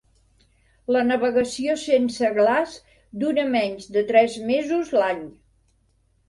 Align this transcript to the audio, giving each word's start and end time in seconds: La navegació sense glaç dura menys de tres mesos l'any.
La 0.95 1.01
navegació 1.09 1.75
sense 1.81 2.31
glaç 2.37 2.73
dura 3.25 3.45
menys 3.57 3.87
de 3.99 4.05
tres 4.09 4.39
mesos 4.49 4.91
l'any. 5.01 5.23